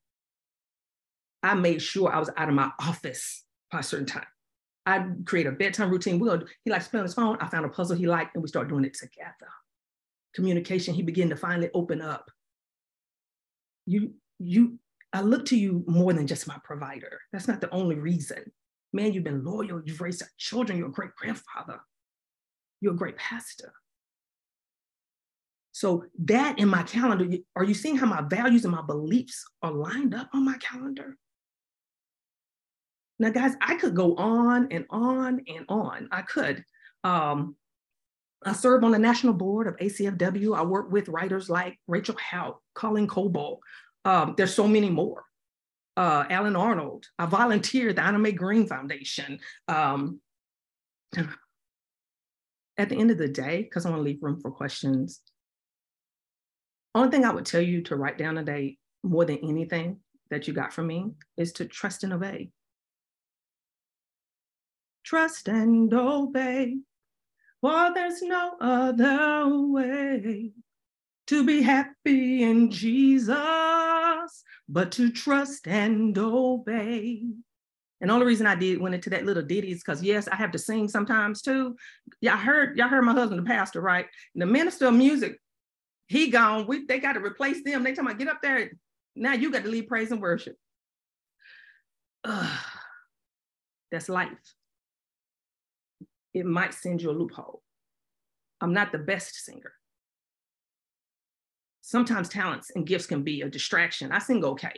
[1.43, 4.27] I made sure I was out of my office by a certain time.
[4.85, 6.19] I create a bedtime routine.
[6.19, 7.37] We go, he likes to play on his phone.
[7.41, 9.49] I found a puzzle he liked, and we start doing it together.
[10.33, 12.29] Communication, he began to finally open up.
[13.85, 14.79] You, you,
[15.13, 17.19] I look to you more than just my provider.
[17.33, 18.51] That's not the only reason.
[18.93, 19.81] Man, you've been loyal.
[19.85, 20.77] You've raised our children.
[20.77, 21.79] You're a great grandfather.
[22.79, 23.73] You're a great pastor.
[25.71, 29.71] So that in my calendar, are you seeing how my values and my beliefs are
[29.71, 31.17] lined up on my calendar?
[33.19, 36.09] Now, guys, I could go on and on and on.
[36.11, 36.63] I could.
[37.03, 37.55] Um,
[38.43, 40.57] I serve on the national board of ACFW.
[40.57, 43.59] I work with writers like Rachel Hauck, Colleen Coble.
[44.03, 45.23] Um, there's so many more.
[45.95, 47.05] Uh, Alan Arnold.
[47.19, 49.39] I volunteer at the Anna Mae Green Foundation.
[49.67, 50.19] Um,
[52.77, 55.21] at the end of the day, because I want to leave room for questions,
[56.95, 59.99] only thing I would tell you to write down today, more than anything
[60.29, 62.49] that you got from me, is to trust and obey.
[65.03, 66.77] Trust and obey,
[67.61, 70.51] for there's no other way
[71.27, 73.35] to be happy in Jesus,
[74.67, 77.23] but to trust and obey.
[78.01, 80.35] And the only reason I did went into that little ditty is because yes, I
[80.35, 81.75] have to sing sometimes too.
[82.19, 84.07] Y'all heard, y'all heard my husband, the pastor, right?
[84.33, 85.37] The minister of music,
[86.07, 86.65] he gone.
[86.65, 87.83] We they got to replace them.
[87.83, 88.71] They talking about get up there.
[89.15, 90.55] Now you got to lead praise and worship.
[92.23, 92.59] Ugh,
[93.91, 94.31] that's life
[96.33, 97.61] it might send you a loophole.
[98.61, 99.73] I'm not the best singer.
[101.81, 104.11] Sometimes talents and gifts can be a distraction.
[104.11, 104.73] I sing okay.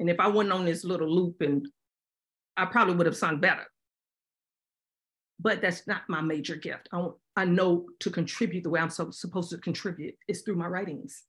[0.00, 1.66] And if I wasn't on this little loop and
[2.56, 3.64] I probably would have sung better.
[5.40, 6.88] But that's not my major gift.
[6.92, 10.66] I, I know to contribute the way I'm so, supposed to contribute is through my
[10.66, 11.22] writings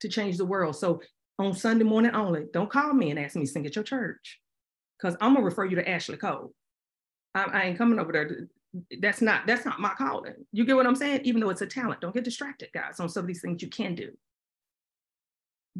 [0.00, 0.74] to change the world.
[0.74, 1.00] So
[1.38, 4.40] on Sunday morning only, don't call me and ask me to sing at your church
[4.98, 6.52] because I'm gonna refer you to Ashley Cole.
[7.34, 8.28] I, I ain't coming over there.
[8.28, 8.48] To,
[9.00, 10.34] that's not that's not my calling.
[10.52, 11.20] You get what I'm saying?
[11.24, 13.68] Even though it's a talent, don't get distracted, guys, on some of these things you
[13.68, 14.10] can do.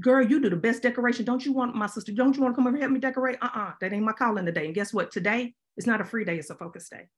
[0.01, 1.25] Girl, you do the best decoration.
[1.25, 2.12] Don't you want my sister?
[2.12, 3.38] Don't you want to come over here help me decorate?
[3.40, 4.67] Uh-uh, that ain't my calling today.
[4.67, 5.12] And guess what?
[5.12, 7.09] Today it's not a free day; it's a focus day.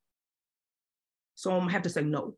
[1.35, 2.37] So I'm gonna have to say no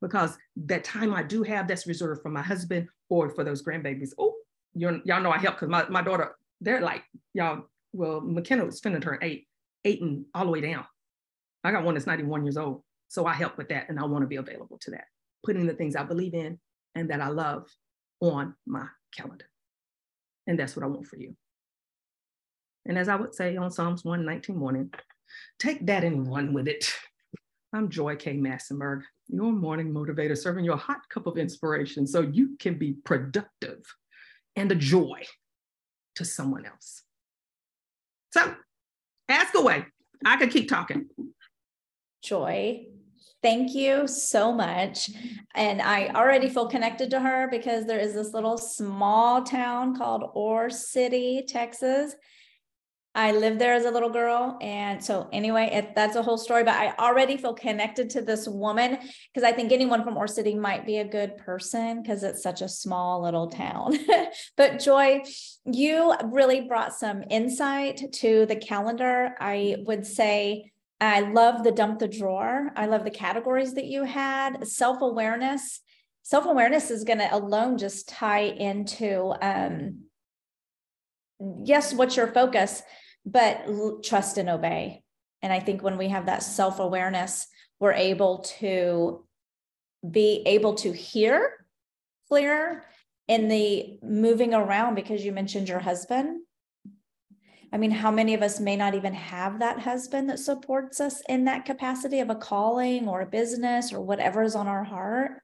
[0.00, 4.10] because that time I do have that's reserved for my husband or for those grandbabies.
[4.18, 4.34] Oh,
[4.74, 7.02] y'all know I help because my, my daughter, they're like,
[7.34, 9.45] y'all, well, McKenna was finna turn eight
[9.86, 10.84] eight and all the way down.
[11.64, 12.82] I got one that's 91 years old.
[13.08, 15.04] So I help with that and I want to be available to that,
[15.44, 16.58] putting the things I believe in
[16.94, 17.66] and that I love
[18.20, 19.46] on my calendar.
[20.46, 21.34] And that's what I want for you.
[22.84, 24.92] And as I would say on Psalms 119 morning,
[25.58, 26.92] take that and run with it.
[27.72, 28.36] I'm Joy K.
[28.36, 32.94] Massenburge, your morning motivator, serving you a hot cup of inspiration so you can be
[33.04, 33.82] productive
[34.54, 35.24] and a joy
[36.14, 37.02] to someone else.
[38.32, 38.54] So
[39.28, 39.84] Ask away.
[40.24, 41.06] I could keep talking.
[42.22, 42.86] Joy,
[43.42, 45.10] thank you so much.
[45.54, 50.30] And I already feel connected to her because there is this little small town called
[50.34, 52.14] Ore City, Texas.
[53.16, 54.58] I lived there as a little girl.
[54.60, 58.46] And so, anyway, it, that's a whole story, but I already feel connected to this
[58.46, 58.98] woman
[59.32, 62.60] because I think anyone from Ore City might be a good person because it's such
[62.60, 63.98] a small little town.
[64.58, 65.22] but, Joy,
[65.64, 69.34] you really brought some insight to the calendar.
[69.40, 72.70] I would say, I love the dump the drawer.
[72.76, 75.80] I love the categories that you had, self awareness.
[76.22, 80.00] Self awareness is going to alone just tie into, um,
[81.64, 82.82] yes, what's your focus?
[83.26, 83.66] But
[84.04, 85.02] trust and obey.
[85.42, 87.48] And I think when we have that self awareness,
[87.80, 89.26] we're able to
[90.08, 91.66] be able to hear
[92.28, 92.84] clearer
[93.28, 96.40] in the moving around because you mentioned your husband.
[97.72, 101.20] I mean, how many of us may not even have that husband that supports us
[101.28, 105.42] in that capacity of a calling or a business or whatever is on our heart?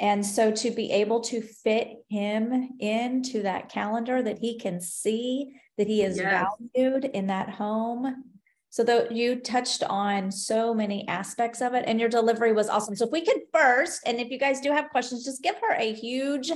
[0.00, 5.52] And so to be able to fit him into that calendar that he can see
[5.78, 6.46] that he is yes.
[6.74, 8.24] valued in that home.
[8.70, 12.94] So that you touched on so many aspects of it and your delivery was awesome.
[12.94, 15.74] So if we could first, and if you guys do have questions, just give her
[15.78, 16.52] a huge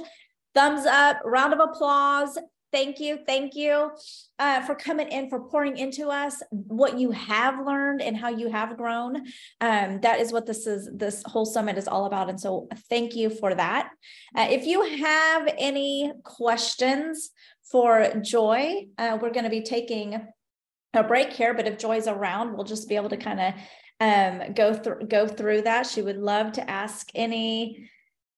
[0.55, 2.37] thumbs up, round of applause.
[2.73, 3.21] Thank you.
[3.27, 3.91] Thank you
[4.39, 8.51] uh, for coming in, for pouring into us what you have learned and how you
[8.51, 9.17] have grown.
[9.61, 12.29] Um, that is what this is, this whole summit is all about.
[12.29, 13.91] And so thank you for that.
[14.37, 17.31] Uh, if you have any questions
[17.71, 20.21] for Joy, uh, we're going to be taking
[20.95, 23.55] a break here, but if Joy's around, we'll just be able to kind of
[24.01, 25.87] um, go through go through that.
[25.87, 27.89] She would love to ask any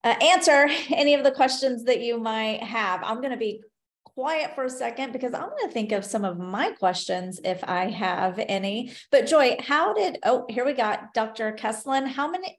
[0.04, 3.02] uh, answer any of the questions that you might have.
[3.02, 3.62] I'm going to be
[4.04, 7.64] quiet for a second because I'm going to think of some of my questions if
[7.64, 8.92] I have any.
[9.10, 11.52] But Joy, how did oh here we got Dr.
[11.52, 12.06] Kesslin.
[12.06, 12.58] How many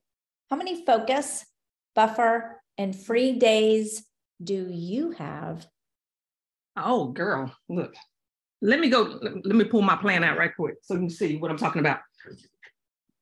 [0.49, 1.45] how many focus,
[1.93, 4.03] buffer, and free days
[4.43, 5.67] do you have?
[6.75, 7.93] Oh, girl, look.
[8.61, 9.19] Let me go.
[9.21, 11.81] Let me pull my plan out right quick so you can see what I'm talking
[11.81, 11.99] about.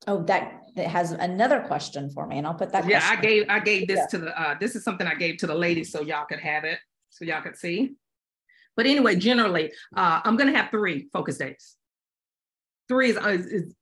[0.07, 2.87] Oh, that, that has another question for me, and I'll put that.
[2.87, 4.07] Yeah, I gave I gave this yeah.
[4.07, 4.39] to the.
[4.39, 7.25] Uh, this is something I gave to the ladies so y'all could have it, so
[7.25, 7.95] y'all could see.
[8.75, 11.75] But anyway, generally, uh, I'm gonna have three focus days.
[12.87, 13.75] Three is, is, is,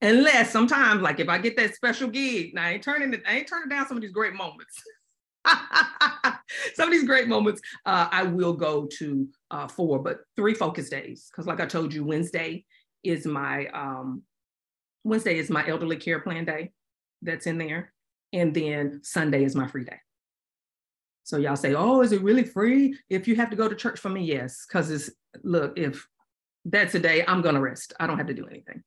[0.00, 3.38] unless sometimes, like if I get that special gig, now I ain't turning it, I
[3.38, 4.82] ain't turning down some of these great moments.
[6.74, 10.88] some of these great moments, uh, I will go to uh, four, but three focus
[10.88, 11.28] days.
[11.30, 12.64] Because, like I told you, Wednesday
[13.02, 14.22] is my um,
[15.04, 16.72] Wednesday is my elderly care plan day.
[17.22, 17.92] That's in there,
[18.32, 19.98] and then Sunday is my free day.
[21.24, 24.00] So y'all say, "Oh, is it really free if you have to go to church
[24.00, 25.10] for me?" Yes, because it's
[25.42, 26.06] look if
[26.64, 27.92] that's a day I'm gonna rest.
[28.00, 28.82] I don't have to do anything.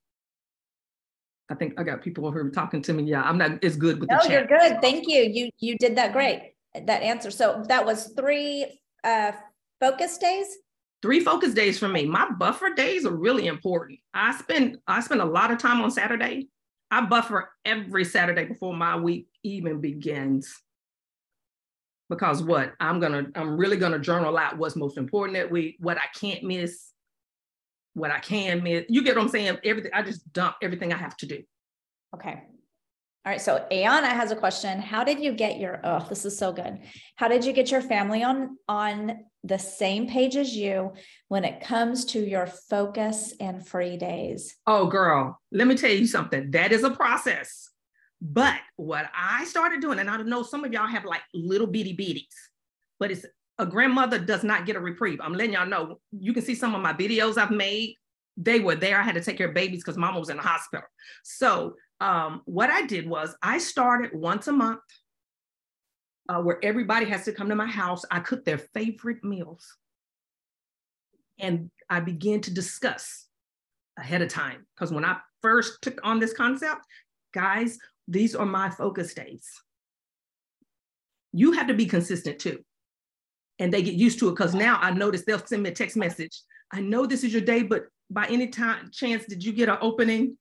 [1.50, 3.04] I think I got people who are talking to me.
[3.04, 4.82] Yeah, I'm not as good with no, the you're good.
[4.82, 5.22] Thank you.
[5.22, 6.53] You you did that great.
[6.74, 7.32] That answer.
[7.32, 9.34] So that was three uh,
[9.80, 10.48] focus days.
[11.02, 12.06] Three focus days for me.
[12.06, 14.00] My buffer days are really important.
[14.14, 16.48] I spend I spend a lot of time on Saturday.
[16.90, 20.54] I buffer every Saturday before my week even begins.
[22.10, 25.98] Because what I'm gonna I'm really gonna journal out what's most important that week, what
[25.98, 26.92] I can't miss,
[27.94, 28.86] what I can miss.
[28.88, 29.58] You get what I'm saying?
[29.64, 31.44] Everything, I just dump everything I have to do.
[32.16, 32.44] Okay.
[33.26, 33.40] All right.
[33.40, 34.80] So Ayana has a question.
[34.80, 36.80] How did you get your, oh, this is so good.
[37.16, 40.92] How did you get your family on, on the same page as you
[41.30, 44.58] when it comes to your focus and free days?
[44.68, 46.52] Oh, girl, let me tell you something.
[46.52, 47.70] That is a process.
[48.22, 51.96] But what I started doing, and I know some of y'all have like little bitty
[51.96, 52.36] bitties,
[53.00, 53.26] but it's
[53.58, 55.20] a grandmother does not get a reprieve.
[55.22, 56.00] I'm letting y'all know.
[56.12, 57.96] You can see some of my videos I've made.
[58.36, 59.00] They were there.
[59.00, 60.86] I had to take care of babies because mama was in the hospital.
[61.24, 64.82] So um, what I did was I started once a month
[66.30, 68.04] uh, where everybody has to come to my house.
[68.12, 69.66] I cook their favorite meals.
[71.40, 73.28] And I began to discuss
[73.98, 74.66] ahead of time.
[74.76, 76.82] Because when I first took on this concept,
[77.34, 77.78] guys,
[78.08, 79.50] these are my focus days.
[81.32, 82.64] You have to be consistent too
[83.60, 85.96] and they get used to it because now I notice they'll send me a text
[85.96, 86.42] message.
[86.72, 89.78] I know this is your day, but by any time chance did you get an
[89.82, 90.38] opening?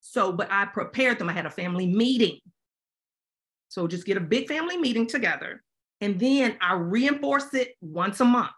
[0.00, 1.28] So, but I prepared them.
[1.28, 2.38] I had a family meeting.
[3.68, 5.62] So just get a big family meeting together.
[6.00, 8.52] And then I reinforce it once a month.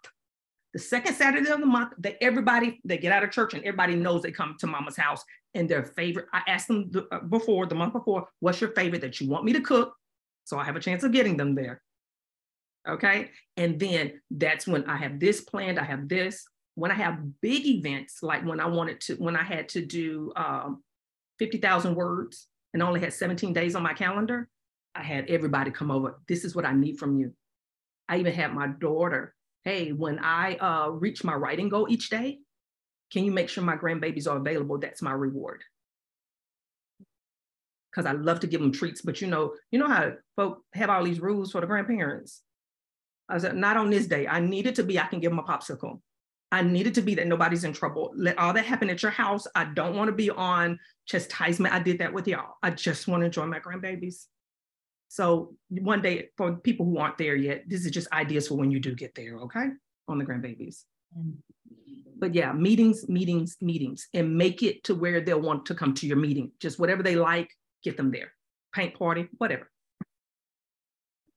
[0.73, 3.97] The second Saturday of the month, that everybody, they get out of church and everybody
[3.97, 5.25] knows they come to mama's house
[5.55, 6.27] and their favorite.
[6.33, 9.45] I asked them the, uh, before, the month before, what's your favorite that you want
[9.45, 9.95] me to cook?
[10.45, 11.83] So I have a chance of getting them there.
[12.89, 13.31] Okay.
[13.57, 16.45] And then that's when I have this planned, I have this.
[16.77, 20.33] When I have big events, like when I wanted to, when I had to do
[20.37, 20.83] um,
[21.41, 24.49] 50,000 words and only had 17 days on my calendar,
[24.95, 26.21] I had everybody come over.
[26.29, 27.33] This is what I need from you.
[28.09, 32.39] I even had my daughter hey, when I uh, reach my writing goal each day,
[33.13, 34.79] can you make sure my grandbabies are available?
[34.79, 35.63] That's my reward.
[37.91, 40.91] Because I love to give them treats, but you know, you know how folk have
[40.91, 42.43] all these rules for the grandparents.
[43.29, 44.27] I said, not on this day.
[44.27, 46.01] I need it to be, I can give them a popsicle.
[46.53, 48.13] I needed to be that nobody's in trouble.
[48.17, 49.47] Let all that happen at your house.
[49.55, 51.75] I don't want to be on chastisement.
[51.75, 52.55] I did that with y'all.
[52.63, 54.27] I just want to enjoy my grandbabies.
[55.09, 58.71] So one day for people who aren't there yet, this is just ideas for when
[58.71, 59.67] you do get there, okay?
[60.09, 60.85] On the grandbabies.
[62.19, 66.07] But yeah, meetings, meetings, meetings, and make it to where they'll want to come to
[66.07, 66.53] your meeting.
[66.61, 67.51] Just whatever they like,
[67.83, 68.33] get them there.
[68.73, 69.71] Paint party, whatever.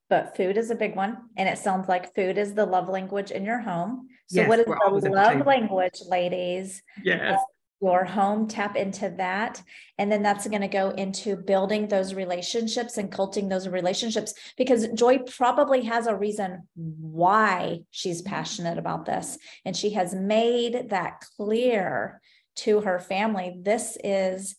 [0.10, 1.18] But food is a big one.
[1.38, 4.08] And it sounds like food is the love language in your home.
[4.28, 6.82] So Yes, what is the at the love language, ladies?
[7.04, 7.39] Yes.
[7.82, 9.62] Your home, tap into that.
[9.98, 14.88] And then that's going to go into building those relationships and culting those relationships because
[14.89, 19.38] Joy probably has a reason why she's passionate about this.
[19.66, 22.22] And she has made that clear
[22.58, 23.58] to her family.
[23.62, 24.56] This is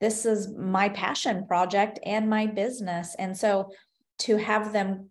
[0.00, 3.14] this is my passion project and my business.
[3.18, 3.70] And so
[4.20, 5.10] to have them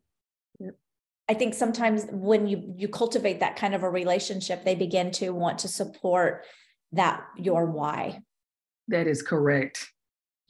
[1.30, 5.30] I think sometimes when you you cultivate that kind of a relationship, they begin to
[5.30, 6.46] want to support
[6.92, 8.22] that your why.
[8.89, 9.89] That is correct.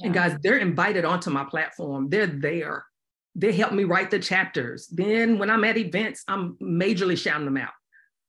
[0.01, 2.09] And guys, they're invited onto my platform.
[2.09, 2.85] They're there.
[3.35, 4.87] They help me write the chapters.
[4.87, 7.71] Then when I'm at events, I'm majorly shouting them out.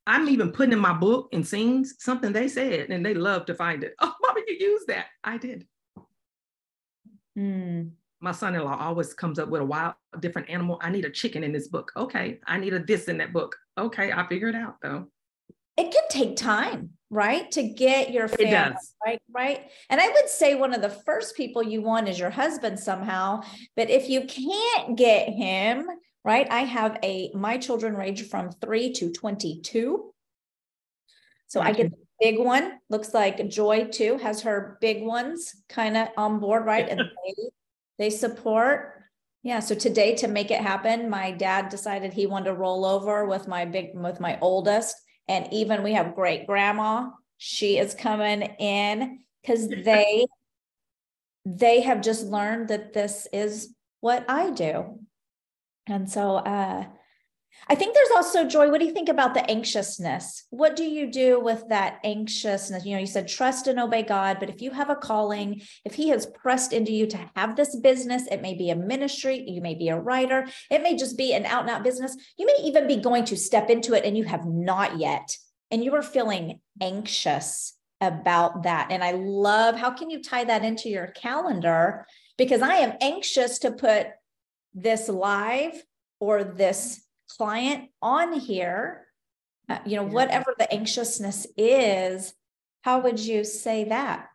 [0.06, 3.54] I'm even putting in my book and scenes something they said, and they love to
[3.54, 3.94] find it.
[4.00, 5.06] Oh, Mama, you used that.
[5.24, 5.66] I did.
[7.36, 7.92] Mm,
[8.24, 10.78] My son-in-law always comes up with a wild, different animal.
[10.80, 11.92] I need a chicken in this book.
[11.94, 12.40] Okay.
[12.46, 13.54] I need a this in that book.
[13.76, 14.12] Okay.
[14.12, 15.08] I figure it out though.
[15.76, 17.50] It can take time, right?
[17.50, 18.94] To get your It family, does.
[19.04, 19.20] right?
[19.30, 19.70] Right.
[19.90, 23.42] And I would say one of the first people you want is your husband somehow.
[23.76, 25.86] But if you can't get him,
[26.24, 26.50] right?
[26.50, 30.14] I have a my children range from three to 22.
[31.48, 32.78] So I get the big one.
[32.88, 36.88] Looks like Joy too has her big ones kind of on board, right?
[36.88, 37.34] And they,
[37.98, 39.02] they support.
[39.42, 39.60] Yeah.
[39.60, 43.46] So today to make it happen, my dad decided he wanted to roll over with
[43.46, 44.96] my big with my oldest.
[45.28, 47.10] And even we have great grandma.
[47.38, 50.26] She is coming in because they
[51.44, 55.00] they have just learned that this is what I do.
[55.86, 56.86] And so uh
[57.68, 58.70] I think there's also joy.
[58.70, 60.44] What do you think about the anxiousness?
[60.50, 62.84] What do you do with that anxiousness?
[62.84, 65.94] You know, you said trust and obey God, but if you have a calling, if
[65.94, 69.60] He has pressed into you to have this business, it may be a ministry, you
[69.60, 72.16] may be a writer, it may just be an out and out business.
[72.36, 75.36] You may even be going to step into it and you have not yet,
[75.70, 78.88] and you are feeling anxious about that.
[78.90, 82.06] And I love how can you tie that into your calendar?
[82.36, 84.08] Because I am anxious to put
[84.74, 85.82] this live
[86.20, 87.03] or this
[87.36, 89.06] client on here,
[89.68, 92.34] uh, you know, whatever the anxiousness is,
[92.82, 94.28] how would you say that?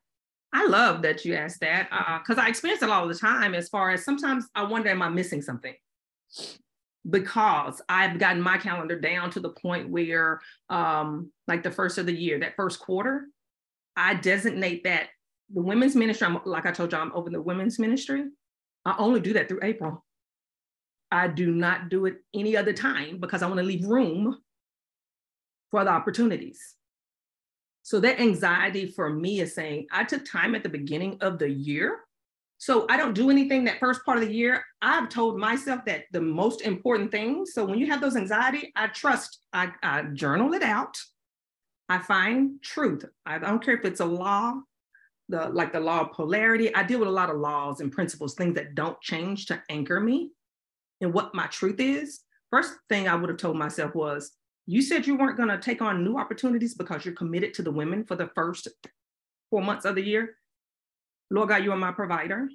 [0.52, 1.90] I love that you asked that
[2.24, 3.54] because I experience it all the time.
[3.54, 5.76] As far as sometimes I wonder, am I missing something?
[7.08, 12.08] Because I've gotten my calendar down to the point where, um, like the first of
[12.08, 13.28] the year, that first quarter,
[13.96, 15.10] I designate that
[15.54, 16.28] the women's ministry.
[16.28, 18.26] I'm, like I told you, I'm over the women's ministry.
[18.86, 20.04] I only do that through April.
[21.12, 24.38] I do not do it any other time because I want to leave room
[25.72, 26.76] for the opportunities.
[27.84, 31.50] So that anxiety for me is saying I took time at the beginning of the
[31.50, 32.02] year.
[32.60, 34.64] So I don't do anything that first part of the year.
[34.82, 37.54] I've told myself that the most important things.
[37.54, 40.96] So when you have those anxiety, I trust, I, I journal it out.
[41.88, 43.06] I find truth.
[43.26, 44.60] I don't care if it's a law,
[45.30, 46.76] the like the law of polarity.
[46.76, 50.00] I deal with a lot of laws and principles, things that don't change to anchor
[50.00, 50.32] me
[51.02, 52.22] and what my truth is.
[52.52, 54.32] First thing I would have told myself was,
[54.66, 57.72] you said you weren't going to take on new opportunities because you're committed to the
[57.72, 58.68] women for the first
[59.50, 60.36] four months of the year.
[61.32, 62.50] Lord God, you are my provider.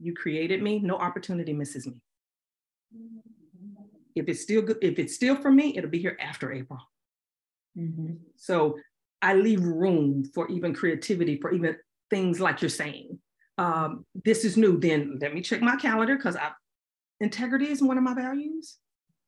[0.00, 0.78] You created me.
[0.78, 2.00] No opportunity misses me.
[4.14, 6.80] If it's still good, if it's still for me, it'll be here after April.
[8.36, 8.78] So
[9.22, 11.76] I leave room for even creativity, for even
[12.10, 13.18] things like you're saying.
[13.56, 14.78] Um, this is new.
[14.78, 16.50] Then let me check my calendar because I
[17.20, 18.76] integrity is one of my values.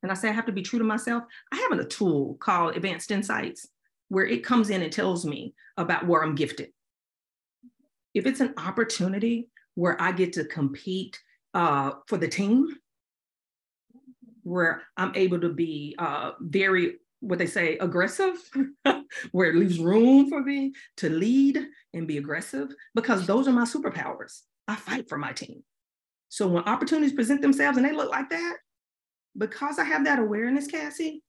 [0.03, 1.23] And I say I have to be true to myself.
[1.51, 3.67] I have a tool called Advanced Insights
[4.09, 6.69] where it comes in and tells me about where I'm gifted.
[8.13, 11.17] If it's an opportunity where I get to compete
[11.53, 12.67] uh, for the team,
[14.43, 18.35] where I'm able to be uh, very, what they say, aggressive,
[19.31, 23.63] where it leaves room for me to lead and be aggressive, because those are my
[23.63, 24.41] superpowers.
[24.67, 25.63] I fight for my team.
[26.31, 28.55] So when opportunities present themselves and they look like that,
[29.37, 31.23] because I have that awareness, Cassie,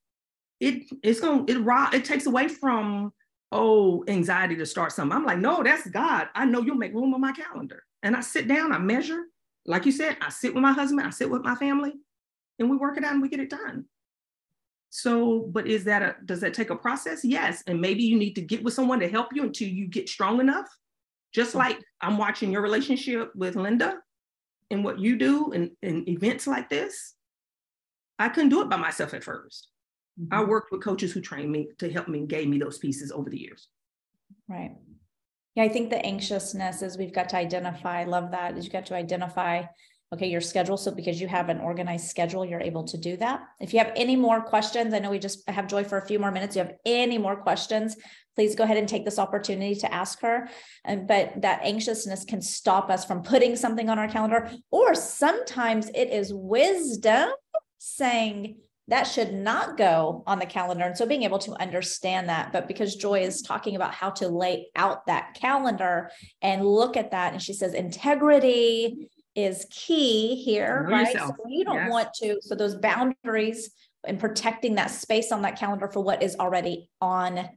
[0.61, 1.59] it it's gonna it
[1.93, 3.13] it takes away from
[3.51, 5.17] oh anxiety to start something.
[5.17, 6.29] I'm like, no, that's God.
[6.37, 7.83] I know you'll make room on my calendar.
[8.05, 9.25] And I sit down, I measure,
[9.67, 11.95] like you said, I sit with my husband, I sit with my family,
[12.61, 13.87] and we work it out and we get it done.
[14.91, 17.25] So, but is that a does that take a process?
[17.25, 17.65] Yes.
[17.67, 20.39] And maybe you need to get with someone to help you until you get strong
[20.39, 20.69] enough.
[21.35, 23.99] Just like I'm watching your relationship with Linda
[24.73, 27.15] and what you do in, in events like this.
[28.19, 29.67] I couldn't do it by myself at 1st
[30.21, 30.33] mm-hmm.
[30.33, 33.13] I worked with coaches who trained me to help me and gave me those pieces
[33.13, 33.69] over the years.
[34.49, 34.73] Right.
[35.55, 38.87] Yeah, I think the anxiousness is we've got to identify, love that, is you got
[38.87, 39.65] to identify
[40.13, 40.77] okay, your schedule.
[40.77, 43.43] So because you have an organized schedule, you're able to do that.
[43.61, 46.19] If you have any more questions, I know we just have Joy for a few
[46.19, 46.55] more minutes.
[46.55, 47.97] You have any more questions,
[48.35, 50.49] please go ahead and take this opportunity to ask her.
[50.85, 55.89] And, but that anxiousness can stop us from putting something on our calendar, or sometimes
[55.95, 57.31] it is wisdom
[57.79, 58.57] saying,
[58.89, 60.85] that should not go on the calendar.
[60.85, 64.29] And so being able to understand that, but because Joy is talking about how to
[64.29, 66.11] lay out that calendar
[66.43, 71.13] and look at that, and she says integrity is key here, know right?
[71.13, 71.37] Yourself.
[71.37, 71.91] So you don't yes.
[71.91, 73.71] want to, so those boundaries
[74.05, 77.49] and protecting that space on that calendar for what is already on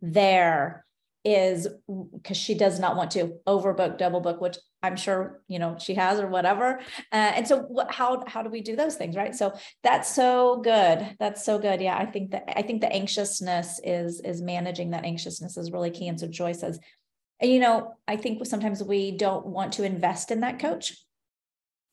[0.00, 0.84] there
[1.24, 1.68] is
[2.14, 5.94] because she does not want to overbook, double book, which I'm sure you know she
[5.94, 6.80] has or whatever.
[7.12, 9.34] Uh, and so, what, how how do we do those things, right?
[9.34, 9.52] So
[9.82, 11.16] that's so good.
[11.18, 11.82] That's so good.
[11.82, 15.90] Yeah, I think that I think the anxiousness is is managing that anxiousness is really
[15.90, 16.08] key.
[16.08, 16.80] And so Joy says,
[17.38, 20.96] and you know, I think sometimes we don't want to invest in that coach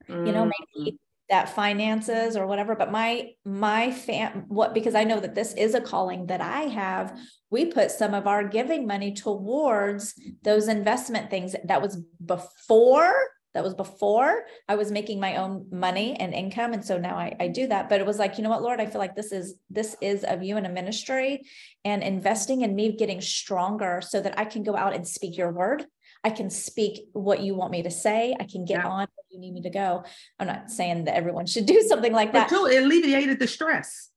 [0.09, 0.97] you know maybe mm.
[1.29, 5.75] that finances or whatever but my my fam what because i know that this is
[5.75, 7.17] a calling that i have
[7.49, 13.13] we put some of our giving money towards those investment things that was before
[13.57, 16.73] that was before I was making my own money and income.
[16.73, 17.89] And so now I, I do that.
[17.89, 20.23] But it was like, you know what, Lord, I feel like this is this is
[20.23, 21.41] of you in a ministry
[21.83, 25.51] and investing in me getting stronger so that I can go out and speak your
[25.51, 25.87] word
[26.23, 28.35] I can speak what you want me to say.
[28.39, 28.87] I can get yeah.
[28.87, 30.03] on where you need me to go.
[30.39, 32.49] I'm not saying that everyone should do something like that.
[32.49, 34.09] But too, it alleviated the stress,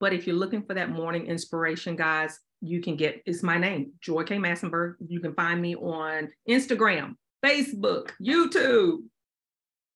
[0.00, 3.92] But if you're looking for that morning inspiration, guys, you can get it's my name,
[4.00, 4.38] Joy K.
[4.38, 4.94] Massenburge.
[5.06, 7.14] You can find me on Instagram,
[7.44, 9.02] Facebook, YouTube,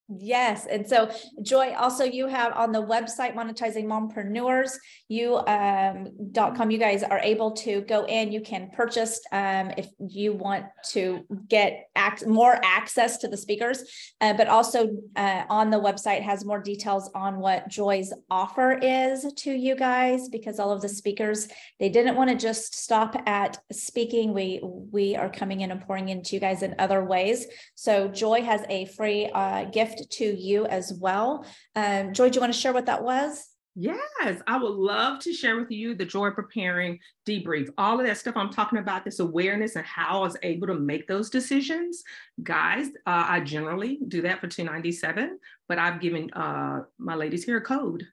[0.08, 0.66] Yes.
[0.66, 1.10] And so
[1.42, 4.76] Joy, also you have on the website monetizing mompreneurs,
[5.08, 9.72] you um dot com, you guys are able to go in, you can purchase um
[9.76, 13.82] if you want to get act more access to the speakers,
[14.20, 19.26] uh, but also uh, on the website has more details on what Joy's offer is
[19.38, 21.48] to you guys because all of the speakers
[21.80, 24.32] they didn't want to just stop at speaking.
[24.32, 27.48] We we are coming in and pouring into you guys in other ways.
[27.74, 31.44] So Joy has a free uh, gift gift to you as well.
[31.74, 33.48] Um, Joy, do you want to share what that was?
[33.78, 37.68] Yes, I would love to share with you the joy preparing debrief.
[37.76, 40.74] All of that stuff I'm talking about, this awareness and how I was able to
[40.74, 42.02] make those decisions.
[42.42, 45.38] Guys, uh, I generally do that for 297,
[45.68, 48.06] but I've given uh, my ladies here a code.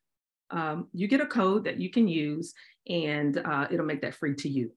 [0.52, 2.54] Um, you get a code that you can use
[2.90, 4.74] and uh, it'll make that free to you.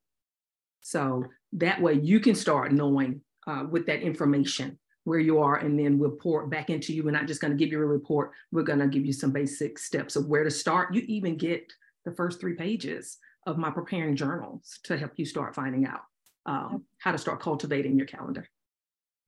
[0.83, 5.79] So that way you can start knowing uh, with that information where you are, and
[5.79, 7.05] then we'll pour it back into you.
[7.05, 8.33] We're not just going to give you a report.
[8.51, 10.93] We're going to give you some basic steps of where to start.
[10.93, 11.73] You even get
[12.05, 16.01] the first three pages of my preparing journals to help you start finding out
[16.45, 18.49] um, how to start cultivating your calendar.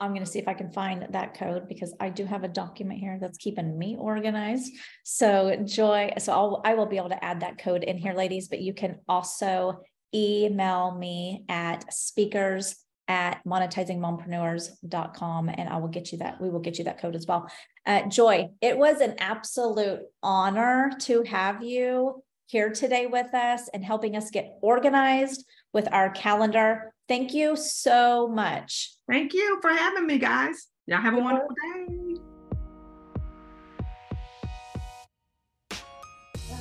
[0.01, 2.49] I'm going to see if I can find that code because I do have a
[2.49, 4.73] document here that's keeping me organized.
[5.05, 8.49] So Joy, so I'll, I will be able to add that code in here, ladies,
[8.49, 9.81] but you can also
[10.15, 12.77] email me at speakers
[13.09, 16.41] at monetizingmompreneurs.com and I will get you that.
[16.41, 17.51] We will get you that code as well.
[17.87, 23.85] Uh, Joy, it was an absolute honor to have you here today with us and
[23.85, 26.93] helping us get organized with our calendar.
[27.09, 28.95] Thank you so much.
[29.09, 30.67] Thank you for having me, guys.
[30.87, 32.19] Y'all have a wonderful day.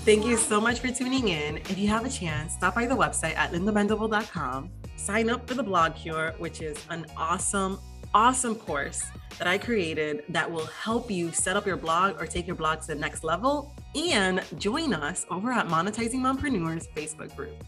[0.07, 1.57] Thank you so much for tuning in.
[1.57, 4.71] If you have a chance, stop by the website at lindamendable.com.
[5.07, 7.79] Sign up for the Blog Cure, which is an awesome,
[8.13, 9.05] awesome course
[9.37, 12.81] that I created that will help you set up your blog or take your blog
[12.81, 13.73] to the next level.
[13.95, 17.63] And join us over at Monetizing Mompreneurs Facebook group.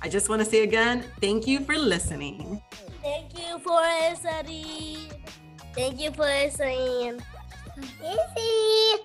[0.00, 2.62] I just want to say again, thank you for listening.
[3.02, 5.12] Thank you for listening.
[5.74, 7.20] Thank you for listening.
[8.00, 8.98] Thank you.